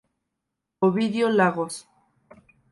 Ovidio 0.87 1.29
Lagos. 1.37 1.75